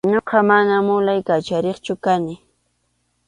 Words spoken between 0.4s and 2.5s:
mana mulay kachariqchu kani.